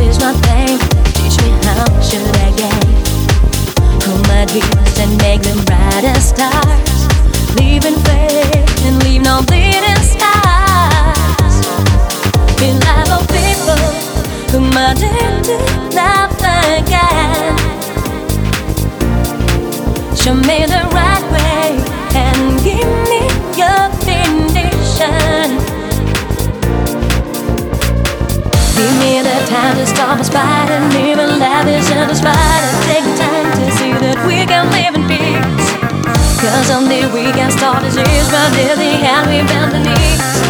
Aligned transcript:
is 0.00 0.18
my 0.20 0.32
thing. 0.46 0.78
Teach 1.14 1.36
me 1.42 1.50
how 1.64 1.84
should 2.00 2.26
I 2.44 2.50
get 2.56 2.86
my 4.28 4.44
dreams 4.44 4.98
and 4.98 5.16
make 5.22 5.42
them 5.42 5.58
stars. 6.20 6.98
And 8.84 9.02
leave 9.04 9.22
no 9.22 9.42
bleeding 9.46 10.02
scars. 10.12 11.54
Be 12.58 12.68
people 13.38 13.82
who 14.50 14.60
not 15.94 16.30
forget. 16.42 17.56
Show 20.16 20.34
me 20.34 20.66
the 20.66 20.82
right 20.92 21.24
way 21.34 21.66
and 22.14 22.62
give 22.62 22.92
me 23.10 23.22
your. 23.58 23.85
Stop 30.24 30.68
a 30.68 30.72
and 30.72 30.94
even 30.94 31.38
lavish 31.38 31.90
and 31.90 32.08
despite 32.08 32.62
it. 32.68 32.76
Take 32.88 33.08
time 33.18 33.48
to 33.58 33.70
see 33.76 33.92
that 33.92 34.18
we 34.26 34.46
can 34.46 34.70
live 34.70 34.94
in 34.94 35.04
peace. 35.10 35.66
Cause 36.40 36.70
only 36.70 37.06
we 37.12 37.32
can 37.32 37.50
stop 37.50 37.82
disease, 37.82 38.28
but 38.30 38.52
in 38.56 38.78
the 38.78 38.92
end 39.04 39.26
we 39.28 39.42
bend 39.48 39.72
the 39.72 39.80
knees 39.80 40.45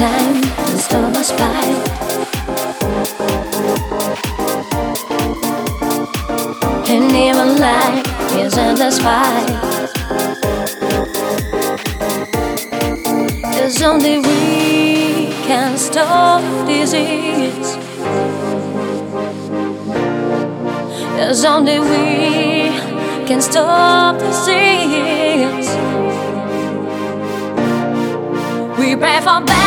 time 0.00 0.42
stop 0.78 1.12
my 1.12 1.20
spite. 1.20 1.88
And 6.88 7.12
even 7.24 7.50
life 7.60 8.06
is 8.34 8.56
endless 8.56 8.98
fight. 8.98 9.48
Cause 13.42 13.82
only 13.82 14.16
we 14.20 15.34
can 15.48 15.76
stop 15.76 16.40
disease. 16.66 17.76
Cause 21.18 21.44
only 21.44 21.78
we 21.78 22.08
can 23.28 23.42
stop 23.42 24.18
disease. 24.18 25.68
We 28.78 28.96
pray 28.96 29.20
for 29.20 29.44
better 29.44 29.59